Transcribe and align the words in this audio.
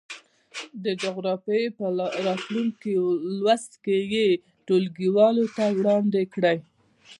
د 0.83 0.85
جغرافيې 1.01 1.65
په 1.77 1.85
راتلونکي 2.27 2.91
لوست 3.39 3.73
یې 4.13 4.27
ټولګیوالو 4.65 5.45
ته 5.55 5.65
وړاندې 5.77 6.21
کړئ. 6.33 6.57